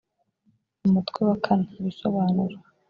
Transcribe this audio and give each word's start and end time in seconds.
umutwe 0.85 1.19
wa 1.29 1.35
kane 1.43 1.67
ibisobanuro 1.79 2.55